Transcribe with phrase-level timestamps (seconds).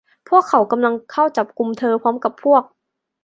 [0.29, 2.63] พวกเขากำลังเข้าจับกุมเธอพร้อมกับพวก